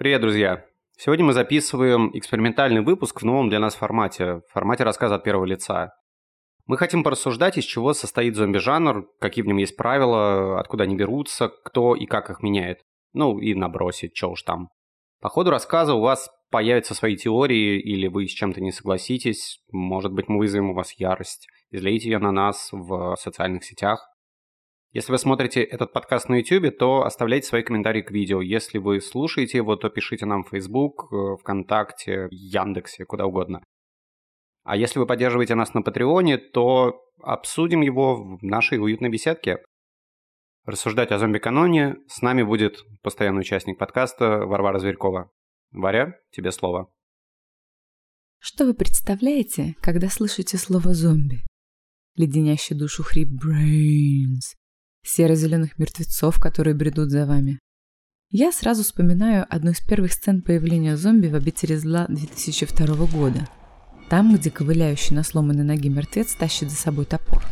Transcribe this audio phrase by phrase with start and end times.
[0.00, 0.64] Привет, друзья!
[0.96, 5.44] Сегодня мы записываем экспериментальный выпуск в новом для нас формате, в формате рассказа от первого
[5.44, 5.92] лица.
[6.64, 11.48] Мы хотим порассуждать, из чего состоит зомби-жанр, какие в нем есть правила, откуда они берутся,
[11.48, 12.78] кто и как их меняет.
[13.12, 14.70] Ну и набросить, что уж там.
[15.20, 20.14] По ходу рассказа у вас появятся свои теории, или вы с чем-то не согласитесь, может
[20.14, 24.09] быть, мы вызовем у вас ярость, излейте ее на нас в социальных сетях.
[24.92, 28.40] Если вы смотрите этот подкаст на YouTube, то оставляйте свои комментарии к видео.
[28.40, 33.62] Если вы слушаете его, то пишите нам в Facebook, э, ВКонтакте, Яндексе, куда угодно.
[34.64, 39.62] А если вы поддерживаете нас на Патреоне, то обсудим его в нашей уютной беседке.
[40.64, 45.30] Рассуждать о зомби-каноне с нами будет постоянный участник подкаста Варвара Зверькова.
[45.70, 46.90] Варя, тебе слово.
[48.40, 51.44] Что вы представляете, когда слышите слово «зомби»?
[52.16, 54.59] Леденящий душу хрип «brains»,
[55.02, 57.58] серо-зеленых мертвецов, которые бредут за вами.
[58.30, 63.48] Я сразу вспоминаю одну из первых сцен появления зомби в «Обители зла» 2002 года.
[64.08, 67.44] Там, где ковыляющий на сломанной ноге мертвец тащит за собой топор.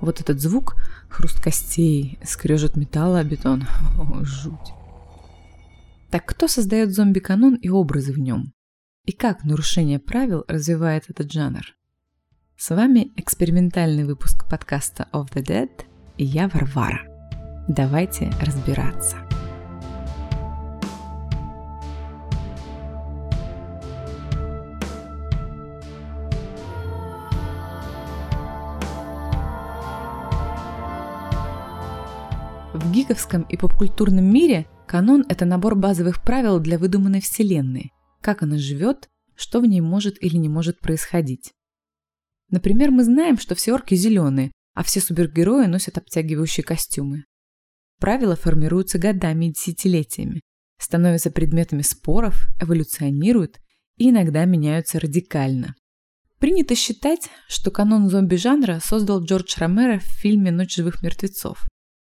[0.00, 0.74] Вот этот звук,
[1.08, 3.64] хруст костей, скрежет металла о бетон.
[3.98, 4.72] О, жуть.
[6.10, 8.52] Так кто создает зомби-канон и образы в нем?
[9.04, 11.62] И как нарушение правил развивает этот жанр?
[12.56, 15.70] С вами экспериментальный выпуск подкаста Of the Dead–
[16.16, 17.00] и я Варвара.
[17.68, 19.16] Давайте разбираться.
[32.74, 38.58] В гиковском и попкультурном мире канон– это набор базовых правил для выдуманной вселенной, как она
[38.58, 41.52] живет, что в ней может или не может происходить.
[42.50, 47.24] Например, мы знаем, что все орки зеленые, а все супергерои носят обтягивающие костюмы.
[48.00, 50.40] Правила формируются годами и десятилетиями,
[50.78, 53.60] становятся предметами споров, эволюционируют
[53.96, 55.74] и иногда меняются радикально.
[56.38, 61.66] Принято считать, что канон зомби-жанра создал Джордж Ромеро в фильме «Ночь живых мертвецов».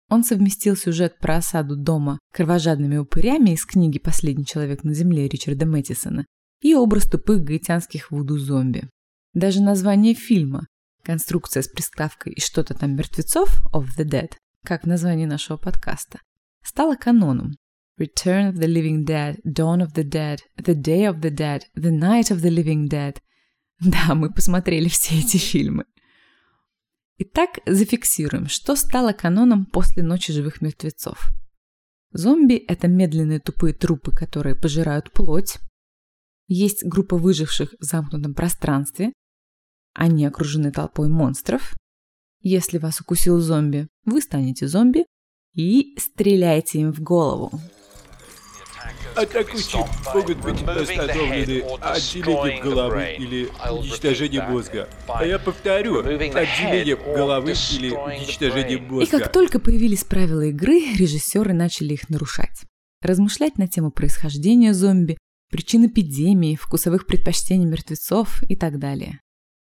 [0.09, 5.67] Он совместил сюжет про осаду дома кровожадными упырями из книги «Последний человек на земле» Ричарда
[5.67, 6.27] Мэттисона
[6.61, 8.89] и образ тупых гаитянских вуду-зомби.
[9.35, 10.67] Даже название фильма
[11.07, 14.33] конструкция с приставкой и что-то там мертвецов of the Dead,
[14.65, 16.21] как название нашего подкаста,
[16.65, 17.55] стала каноном.
[17.99, 21.93] Return of the Living Dead, Dawn of the Dead, The Day of the Dead, The
[21.93, 23.17] Night of the Living Dead.
[23.81, 25.85] Да, мы посмотрели все эти фильмы.
[27.19, 31.31] Итак, зафиксируем, что стало каноном после Ночи живых мертвецов.
[32.11, 35.59] Зомби– это медленные тупые трупы, которые пожирают плоть.
[36.49, 39.13] Есть группа выживших в замкнутом пространстве,
[39.97, 41.75] они окружены толпой монстров.
[42.43, 45.07] Если вас укусил зомби, вы станете зомби
[45.55, 47.59] и стреляйте им в голову.
[49.17, 54.89] Атакующие могут быть остановлены отделением головы или уничтожением мозга.
[55.09, 59.05] А я повторю, отделением головы или уничтожением мозга.
[59.05, 62.65] И как только появились правила игры, режиссеры начали их нарушать.
[63.01, 65.17] Размышлять на тему происхождения зомби,
[65.51, 69.21] причин эпидемии, вкусовых предпочтений мертвецов и так далее.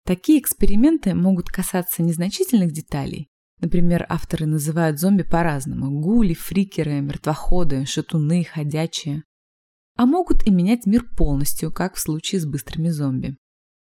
[0.05, 3.29] Такие эксперименты могут касаться незначительных деталей.
[3.61, 9.25] Например, авторы называют зомби по-разному– гули, фрикеры, мертвоходы, шатуны, ходячие.
[9.97, 13.37] А могут и менять мир полностью, как в случае с быстрыми зомби.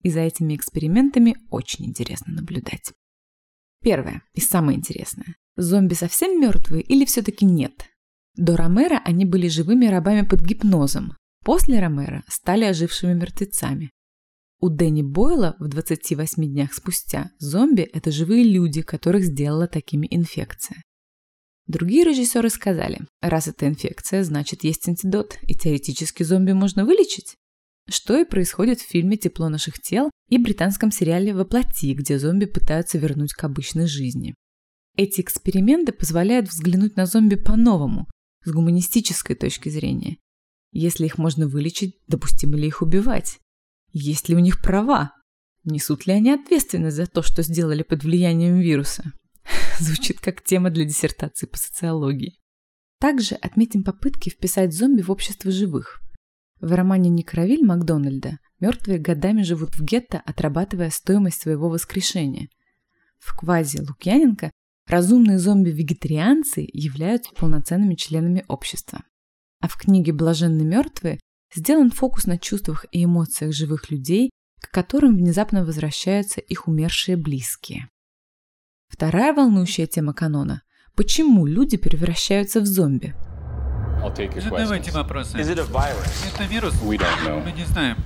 [0.03, 2.93] И за этими экспериментами очень интересно наблюдать.
[3.83, 5.37] Первое и самое интересное.
[5.57, 7.87] Зомби совсем мертвые или все-таки нет?
[8.37, 11.17] До Ромера они были живыми рабами под гипнозом.
[11.45, 13.93] После Ромера стали ожившими мертвецами.
[14.65, 20.83] У Дэнни Бойла в 28 днях спустя зомби– это живые люди, которых сделала такими инфекция.
[21.67, 27.37] Другие режиссеры сказали, раз это инфекция, значит есть антидот, и теоретически зомби можно вылечить.
[27.91, 32.97] Что и происходит в фильме «Тепло наших тел» и британском сериале «Воплоти», где зомби пытаются
[32.97, 34.35] вернуть к обычной жизни.
[34.97, 38.09] Эти эксперименты позволяют взглянуть на зомби по-новому,
[38.47, 40.17] с гуманистической точки зрения.
[40.73, 43.41] Если их можно вылечить, допустимо ли их убивать?
[43.97, 45.13] Есть ли у них права?
[45.63, 49.13] Несут ли они ответственность за то, что сделали под влиянием вируса?
[49.79, 52.35] Звучит как тема для диссертации по социологии.
[52.99, 56.01] Также отметим попытки вписать зомби в общество живых.
[56.61, 62.49] В романе «Некровиль» Макдональда мертвые годами живут в гетто, отрабатывая стоимость своего воскрешения.
[63.21, 64.51] В квазе Лукьяненко
[64.89, 69.05] разумные зомби-вегетарианцы являются полноценными членами общества.
[69.61, 71.21] А в книге «Блаженны мертвые»
[71.55, 74.31] сделан фокус на чувствах и эмоциях живых людей,
[74.61, 77.89] к которым внезапно возвращаются их умершие близкие.
[78.89, 80.63] Вторая волнующая тема канона–
[80.95, 83.15] почему люди превращаются в зомби?
[84.41, 85.39] Задавайте вопросы.
[85.39, 86.75] Это вирус?
[86.83, 86.97] Мы
[87.53, 87.97] не знаем.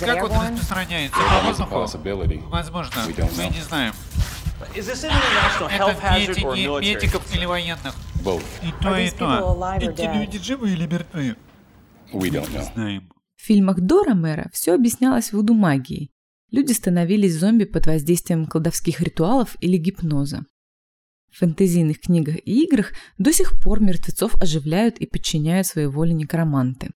[0.00, 1.18] Как он распространяется?
[1.18, 1.86] По воздуху?
[2.48, 3.02] Возможно.
[3.06, 3.92] Мы не знаем.
[4.74, 6.40] Это дети
[6.80, 7.94] медиков или военных?
[8.62, 9.76] И то, и то.
[9.80, 11.36] Эти люди живы или мертвы?
[12.12, 12.72] We don't Не know.
[12.74, 13.10] знаем.
[13.36, 16.10] В фильмах до Ромера все объяснялось вуду магией.
[16.50, 20.46] Люди становились зомби под воздействием колдовских ритуалов или гипноза.
[21.30, 26.92] В фэнтезийных книгах и играх до сих пор мертвецов оживляют и подчиняют своей воле некроманты.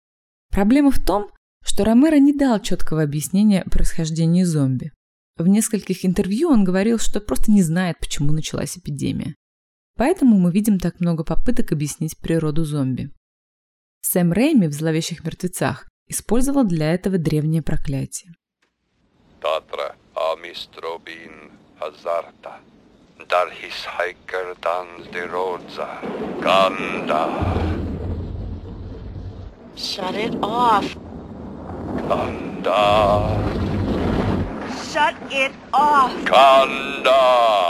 [0.51, 1.29] Проблема в том,
[1.63, 4.93] что Ромеро не дал четкого объяснения происхождения зомби.
[5.37, 9.35] В нескольких интервью он говорил, что просто не знает, почему началась эпидемия.
[9.97, 13.11] Поэтому мы видим так много попыток объяснить природу зомби.
[14.03, 18.35] Сэм Рэйми в «Зловещих мертвецах» использовал для этого древнее проклятие.
[21.81, 22.61] Hazarta.
[23.27, 25.89] Darhis hiker dans de rodza.
[26.41, 27.25] Ganda.
[29.77, 30.95] Shut it off.
[32.07, 32.75] Ganda.
[34.93, 36.13] Shut it off.
[36.27, 37.70] Ganda.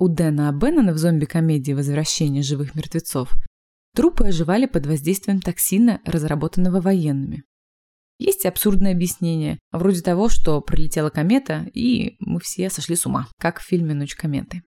[0.00, 3.34] У Дэна Абеннона в зомби-комедии «Возвращение живых мертвецов»
[3.94, 7.44] трупы оживали под воздействием токсина, разработанного военными.
[8.18, 13.60] Есть абсурдное объяснение, вроде того, что пролетела комета, и мы все сошли с ума, как
[13.60, 14.62] в фильме «Ночь кометы».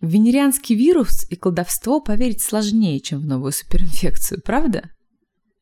[0.00, 4.88] В венерианский вирус и колдовство поверить сложнее, чем в новую суперинфекцию, правда?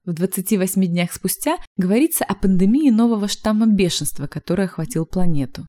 [0.05, 5.67] В 28 днях спустя говорится о пандемии нового штамма бешенства, который охватил планету.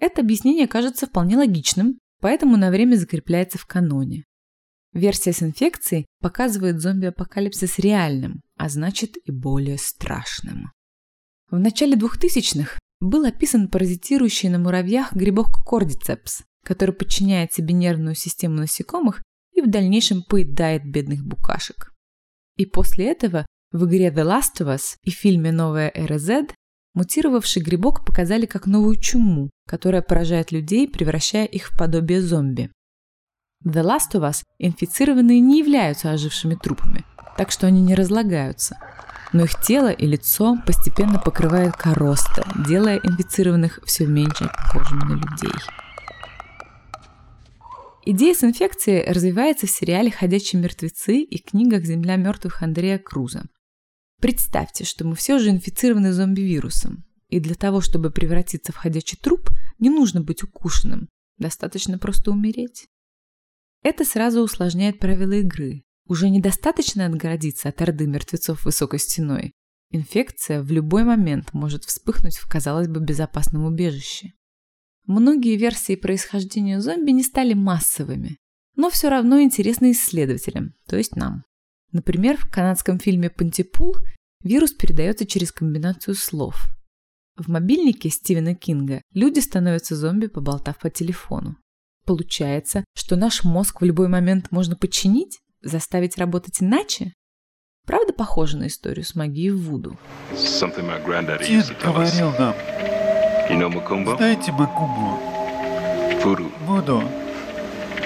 [0.00, 4.24] Это объяснение кажется вполне логичным, поэтому на время закрепляется в каноне.
[4.92, 10.72] Версия с инфекцией показывает зомби-апокалипсис реальным, а значит и более страшным.
[11.50, 18.56] В начале 2000-х был описан паразитирующий на муравьях грибок кордицепс, который подчиняет себе нервную систему
[18.56, 19.22] насекомых
[19.52, 21.92] и в дальнейшем поедает бедных букашек.
[22.56, 26.48] И после этого в игре The Last of Us и фильме «Новая эра Z»
[26.94, 32.70] мутировавший грибок показали как новую чуму, которая поражает людей, превращая их в подобие зомби.
[33.62, 37.04] В The Last of Us инфицированные не являются ожившими трупами,
[37.36, 38.78] так что они не разлагаются.
[39.32, 45.54] Но их тело и лицо постепенно покрывает короста, делая инфицированных все меньше похожими на людей.
[48.06, 53.44] Идея с инфекцией развивается в сериале «Ходячие мертвецы» и книгах «Земля мертвых» Андрея Круза.
[54.20, 59.50] Представьте, что мы все же инфицированы зомби-вирусом, и для того, чтобы превратиться в ходячий труп,
[59.78, 61.08] не нужно быть укушенным,
[61.38, 62.86] достаточно просто умереть.
[63.82, 65.84] Это сразу усложняет правила игры.
[66.06, 69.52] Уже недостаточно отгородиться от орды мертвецов высокой стеной.
[69.90, 74.34] Инфекция в любой момент может вспыхнуть в, казалось бы, безопасном убежище.
[75.06, 78.36] Многие версии происхождения зомби не стали массовыми,
[78.76, 81.44] но все равно интересны исследователям, то есть нам.
[81.92, 83.96] Например, в канадском фильме «Понтипул»
[84.42, 86.68] вирус передается через комбинацию слов.
[87.36, 91.56] В мобильнике Стивена Кинга люди становятся зомби, поболтав по телефону.
[92.04, 97.12] Получается, что наш мозг в любой момент можно подчинить, заставить работать иначе?
[97.86, 99.98] Правда похоже на историю с магией Вуду?
[100.32, 102.54] Дед говорил нам,
[103.48, 104.16] You know Macumba?
[104.16, 104.52] знаете.
[106.66, 107.02] Буду.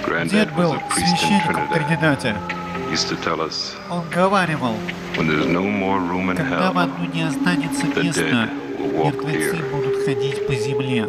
[0.06, 1.68] Granddad Дед был священником.
[1.72, 2.63] Тринидаде.
[2.94, 4.76] Used to tell us, Он говаривал,
[5.16, 8.78] when there's no more room in когда в hell, аду не останется the места, dead
[8.78, 11.08] will walk мертвецы будут ходить по земле.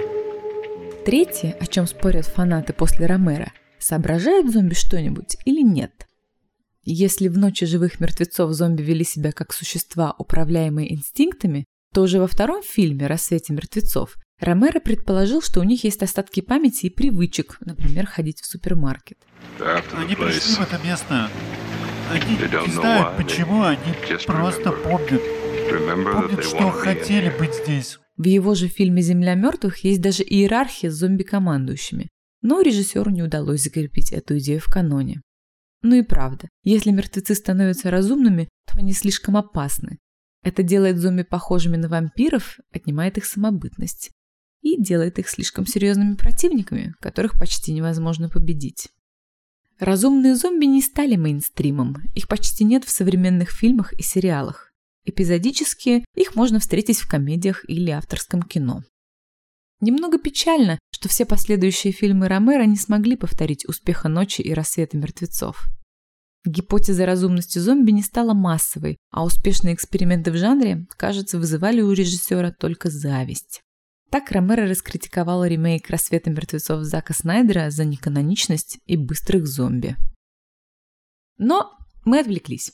[1.05, 6.07] Третье, о чем спорят фанаты после Ромера, соображают зомби что-нибудь или нет?
[6.81, 12.25] Если в ночи живых мертвецов зомби вели себя как существа, управляемые инстинктами, то уже во
[12.25, 18.05] втором фильме «Рассвете мертвецов» Ромеро предположил, что у них есть остатки памяти и привычек, например,
[18.07, 19.19] ходить в супермаркет.
[19.59, 21.29] Они пришли в это место.
[22.09, 23.93] Они не знают почему, они
[24.25, 25.21] просто помнят.
[25.69, 27.99] Помнят, что хотели быть здесь.
[28.17, 32.07] В его же фильме «Земля мертвых» есть даже иерархия с зомби-командующими.
[32.41, 35.21] Но режиссеру не удалось закрепить эту идею в каноне.
[35.81, 39.97] Ну и правда, если мертвецы становятся разумными, то они слишком опасны.
[40.43, 44.11] Это делает зомби похожими на вампиров, отнимает их самобытность.
[44.61, 48.89] И делает их слишком серьезными противниками, которых почти невозможно победить.
[49.79, 54.71] Разумные зомби не стали мейнстримом, их почти нет в современных фильмах и сериалах.
[55.03, 58.83] Эпизодически их можно встретить в комедиях или авторском кино.
[59.81, 65.67] Немного печально, что все последующие фильмы Ромеро не смогли повторить успеха «Ночи» и «Рассвета мертвецов».
[66.45, 72.51] Гипотеза разумности зомби не стала массовой, а успешные эксперименты в жанре, кажется, вызывали у режиссера
[72.51, 73.61] только зависть.
[74.15, 79.97] Так Ромеро раскритиковал ремейк «Рассвета мертвецов» Зака Снайдера за неканоничность и быстрых зомби.
[81.37, 82.71] Но мы отвлеклись.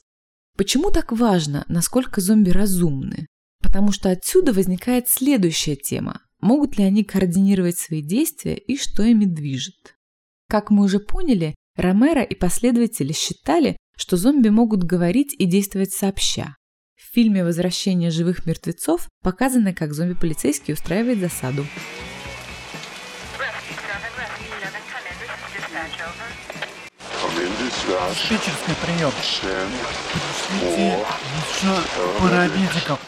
[0.56, 3.26] Почему так важно, насколько зомби разумны?
[3.60, 6.22] Потому что отсюда возникает следующая тема.
[6.42, 9.96] Могут ли они координировать свои действия и что ими движет?
[10.48, 16.56] Как мы уже поняли, Ромеро и последователи считали, что зомби могут говорить и действовать сообща.
[17.02, 21.66] В фильме «Возвращение живых мертвецов» показано, как зомби-полицейский устраивает засаду.
[28.12, 29.12] Диспетчерская прием.
[30.14, 30.98] Пришлите
[31.50, 33.00] еще парамедиков.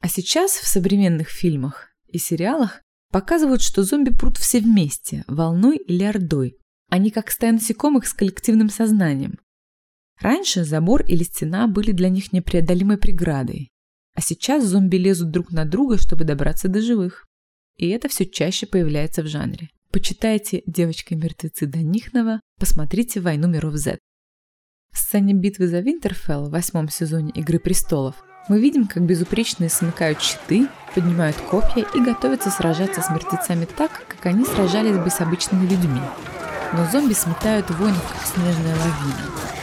[0.00, 6.04] А сейчас в современных фильмах и сериалах показывают, что зомби прут все вместе, волной или
[6.04, 6.56] ордой.
[6.88, 9.38] Они как стая насекомых с коллективным сознанием.
[10.20, 13.70] Раньше забор или стена были для них непреодолимой преградой,
[14.14, 17.26] а сейчас зомби лезут друг на друга, чтобы добраться до живых.
[17.76, 19.70] И это все чаще появляется в жанре.
[19.90, 23.98] Почитайте «Девочка-мертвецы» Данихнова, посмотрите «Войну миров Z».
[24.92, 28.16] В сцене битвы за Винтерфелл в восьмом сезоне «Игры престолов»
[28.48, 34.26] мы видим, как безупречные смыкают щиты, поднимают копья и готовятся сражаться с мертвецами так, как
[34.26, 36.00] они сражались бы с обычными людьми.
[36.74, 39.53] Но зомби сметают воинов, как снежная лавина.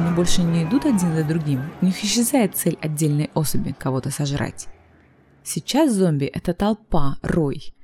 [0.00, 4.66] Они больше не идут один за другим, у них исчезает цель отдельной особи кого-то сожрать.
[5.44, 7.74] Сейчас зомби– это толпа, рой.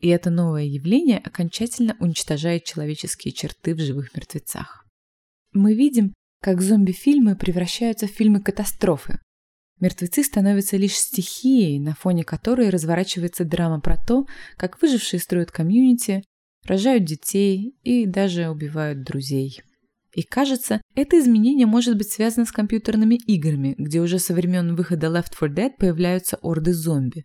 [0.00, 4.84] И это новое явление окончательно уничтожает человеческие черты в живых мертвецах.
[5.54, 6.12] Мы видим,
[6.42, 9.18] как зомби-фильмы превращаются в фильмы катастрофы.
[9.80, 14.26] Мертвецы становятся лишь стихией, на фоне которой разворачивается драма про то,
[14.58, 16.22] как выжившие строят комьюнити,
[16.64, 19.62] рожают детей и даже убивают друзей.
[20.14, 25.06] И кажется, это изменение может быть связано с компьютерными играми, где уже со времен выхода
[25.06, 27.24] Left 4 Dead появляются орды зомби.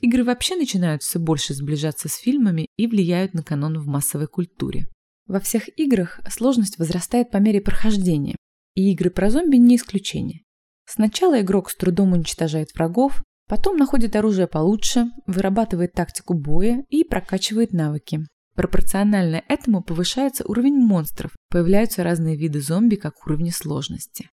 [0.00, 4.88] Игры вообще начинают все больше сближаться с фильмами и влияют на канон в массовой культуре.
[5.26, 8.36] Во всех играх сложность возрастает по мере прохождения,
[8.74, 10.42] и игры про зомби не исключение.
[10.84, 17.72] Сначала игрок с трудом уничтожает врагов, потом находит оружие получше, вырабатывает тактику боя и прокачивает
[17.72, 18.26] навыки.
[18.54, 24.28] Пропорционально этому повышается уровень монстров, появляются разные виды зомби как уровни сложности.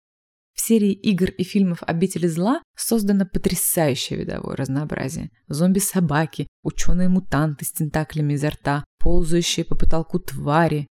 [0.54, 5.32] В серии игр и фильмов «Обители зла» создано потрясающее видовое разнообразие.
[5.48, 10.86] Зомби-собаки, ученые-мутанты с тентаклями изо рта, ползающие по потолку твари.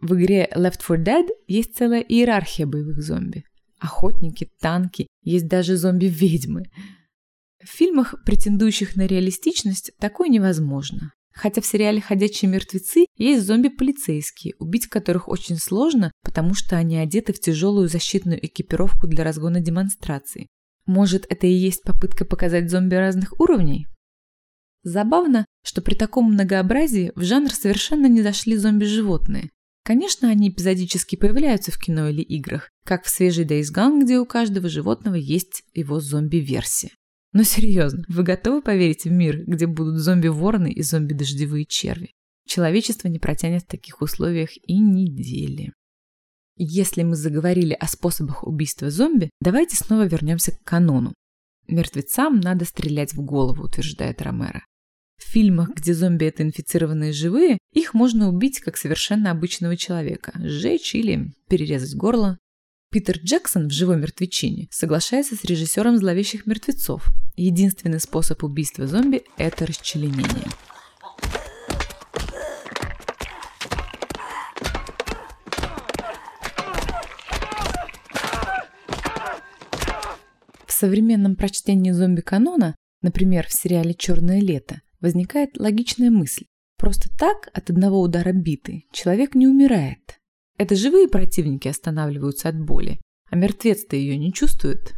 [0.00, 3.44] В игре Left 4 Dead есть целая иерархия боевых зомби.
[3.78, 6.70] Охотники, танки, есть даже зомби-ведьмы.
[7.62, 11.12] В фильмах, претендующих на реалистичность, такое невозможно.
[11.34, 17.32] Хотя в сериале «Ходячие мертвецы» есть зомби-полицейские, убить которых очень сложно, потому что они одеты
[17.32, 20.48] в тяжелую защитную экипировку для разгона демонстраций.
[20.86, 23.86] Может, это и есть попытка показать зомби разных уровней?
[24.82, 29.50] Забавно, что при таком многообразии в жанр совершенно не зашли зомби-животные.
[29.84, 34.26] Конечно, они эпизодически появляются в кино или играх, как в свежей Days Gone, где у
[34.26, 36.90] каждого животного есть его зомби-версия.
[37.32, 42.12] Но серьезно, вы готовы поверить в мир, где будут зомби-вороны и зомби-дождевые черви?
[42.46, 45.72] Человечество не протянет в таких условиях и недели.
[46.56, 51.14] Если мы заговорили о способах убийства зомби, давайте снова вернемся к канону.
[51.68, 54.64] Мертвецам надо стрелять в голову, утверждает Ромеро.
[55.16, 60.94] В фильмах, где зомби это инфицированные живые, их можно убить как совершенно обычного человека, сжечь
[60.94, 62.38] или перерезать горло,
[62.92, 67.06] Питер Джексон в «Живой мертвечине» соглашается с режиссером «Зловещих мертвецов».
[67.36, 70.46] Единственный способ убийства зомби– это расчленение.
[80.66, 86.44] В современном прочтении зомби-канона, например, в сериале «Черное лето», возникает логичная мысль.
[86.76, 90.18] Просто так от одного удара биты человек не умирает–
[90.58, 94.94] это живые противники останавливаются от боли, а мертвец-то ее не чувствует.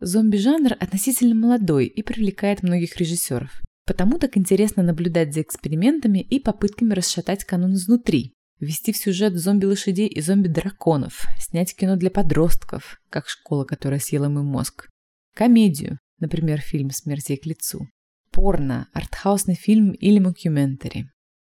[0.00, 3.60] Зомби-жанр относительно молодой и привлекает многих режиссеров.
[3.86, 10.06] Потому так интересно наблюдать за экспериментами и попытками расшатать канон изнутри, ввести в сюжет зомби-лошадей
[10.06, 14.88] и зомби-драконов, снять кино для подростков, как школа, которая съела мой мозг,
[15.34, 17.88] комедию, например, фильм «Смерть ей к лицу»,
[18.30, 21.10] порно, артхаусный фильм или мокюментари.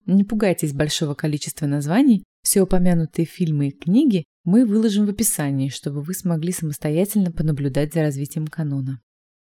[0.07, 6.03] Не пугайтесь большого количества названий, все упомянутые фильмы и книги мы выложим в описании, чтобы
[6.03, 9.01] вы смогли самостоятельно понаблюдать за развитием канона.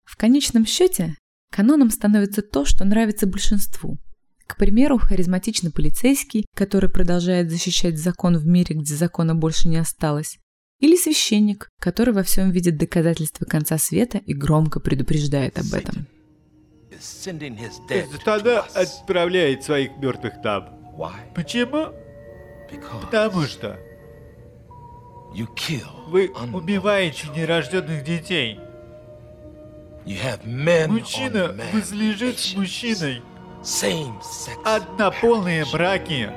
[0.05, 1.15] В конечном счете,
[1.51, 3.97] каноном становится то, что нравится большинству.
[4.47, 10.37] К примеру, харизматичный полицейский, который продолжает защищать закон в мире, где закона больше не осталось,
[10.79, 16.07] или священник, который во всем видит доказательства конца света и громко предупреждает об этом.
[16.99, 20.69] Сатана отправляет своих мертвых там.
[21.33, 21.91] Почему?
[23.01, 23.79] Потому что
[26.07, 28.59] вы убиваете нерожденных детей.
[30.87, 33.21] Мужчина возлежит с мужчиной.
[34.63, 36.31] Однополые браки.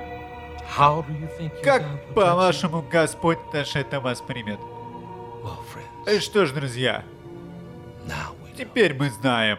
[1.62, 1.82] Как,
[2.14, 4.58] по-вашему, Господь наш это воспримет?
[6.06, 7.04] Э, Что ж, друзья,
[8.56, 9.58] теперь мы знаем.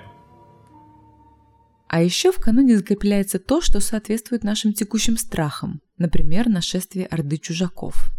[1.89, 8.11] А еще в каноне закрепляется то, что соответствует нашим текущим страхам, например, нашествие орды чужаков.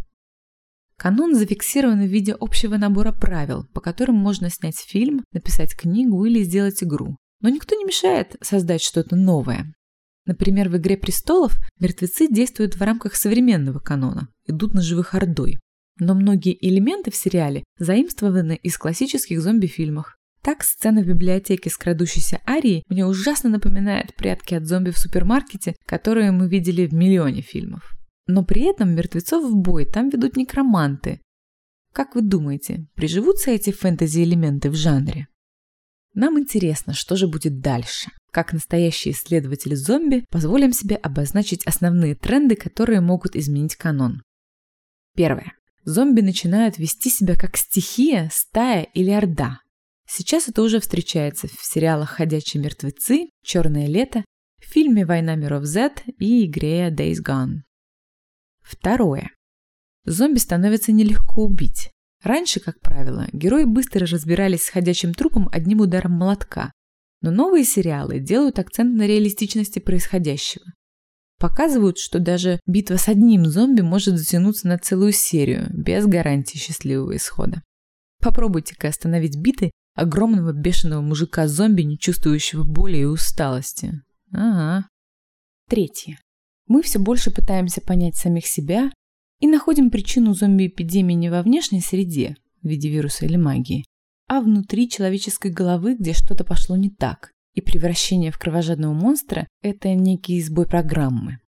[0.97, 6.43] Канон зафиксирован в виде общего набора правил, по которым можно снять фильм, написать книгу или
[6.43, 7.17] сделать игру.
[7.41, 9.73] Но никто не мешает создать что-то новое.
[10.27, 15.61] Например, в «Игре престолов» мертвецы действуют в рамках современного канона, идут на живых ордой.
[16.01, 20.17] Но многие элементы в сериале заимствованы из классических зомби-фильмах.
[20.43, 25.77] Так, сцена в библиотеке с крадущейся Арией мне ужасно напоминает прятки от зомби в супермаркете,
[25.85, 27.95] которые мы видели в миллионе фильмов.
[28.27, 31.21] Но при этом мертвецов в бой там ведут некроманты.
[31.93, 35.27] Как вы думаете, приживутся эти фэнтези-элементы в жанре?
[36.15, 38.11] Нам интересно, что же будет дальше.
[38.33, 44.23] Как настоящие исследователи зомби позволим себе обозначить основные тренды, которые могут изменить канон.
[45.15, 45.53] Первое.
[45.85, 49.61] Зомби начинают вести себя как стихия, стая или орда.
[50.13, 54.25] Сейчас это уже встречается в сериалах «Ходячие мертвецы», «Черное лето»,
[54.61, 57.59] в фильме «Война миров Z» и игре Days Gone.
[58.61, 59.31] Второе.
[60.05, 61.93] Зомби становится нелегко убить.
[62.25, 66.73] Раньше, как правило, герои быстро разбирались с ходячим трупом одним ударом молотка,
[67.21, 70.65] но новые сериалы делают акцент на реалистичности происходящего.
[71.39, 77.15] Показывают, что даже битва с одним зомби может затянуться на целую серию, без гарантии счастливого
[77.15, 77.63] исхода.
[78.21, 84.03] Попробуйте-ка остановить биты огромного бешеного мужика-зомби, не чувствующего боли и усталости.
[84.33, 84.89] Ага.
[85.69, 86.19] Третье.
[86.67, 88.91] Мы все больше пытаемся понять самих себя
[89.41, 93.85] и находим причину зомби-эпидемии не во внешней среде, в виде вируса или магии,
[94.27, 99.93] а внутри человеческой головы, где что-то пошло не так, и превращение в кровожадного монстра– это
[99.95, 101.41] некий сбой программы.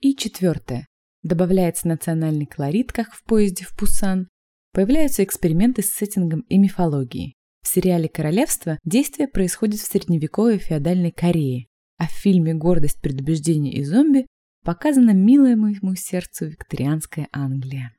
[0.00, 0.86] И четвертое.
[1.22, 4.28] Добавляется национальный колорит, как в поезде в Пусан.
[4.72, 7.36] Появляются эксперименты с сеттингом и мифологией.
[7.62, 13.84] В сериале «Королевство» действие происходит в средневековой феодальной Корее, а в фильме «Гордость, предубеждение и
[13.84, 14.26] зомби»
[14.64, 17.96] показана милая моему сердцу викторианская Англия.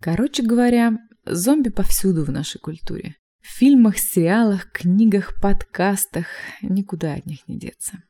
[0.00, 3.16] Короче говоря, зомби повсюду в нашей культуре.
[3.40, 6.26] В фильмах, сериалах, книгах, подкастах
[6.62, 8.02] никуда от них не деться.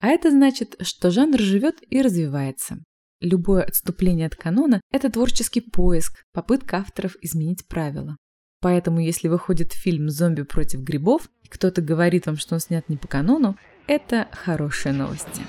[0.00, 2.78] А это значит, что жанр живет и развивается.
[3.20, 8.16] Любое отступление от канона– это творческий поиск, попытка авторов изменить правила.
[8.62, 12.96] Поэтому, если выходит фильм «Зомби против грибов», и кто-то говорит вам, что он снят не
[12.96, 13.56] по канону,
[13.88, 15.42] это хорошие новости.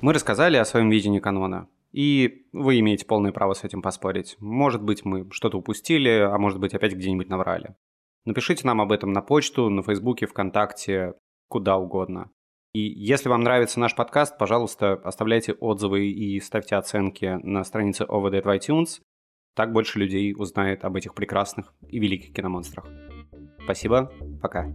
[0.00, 4.36] Мы рассказали о своем видении канона, и вы имеете полное право с этим поспорить.
[4.40, 7.74] Может быть, мы что-то упустили, а может быть, опять где-нибудь наврали.
[8.24, 11.14] Напишите нам об этом на почту, на Фейсбуке, ВКонтакте,
[11.48, 12.30] куда угодно.
[12.72, 18.42] И если вам нравится наш подкаст, пожалуйста, оставляйте отзывы и ставьте оценки на странице OVD
[18.42, 19.00] в iTunes.
[19.56, 22.86] Так больше людей узнает об этих прекрасных и великих киномонстрах.
[23.64, 24.66] Спасибо, пока.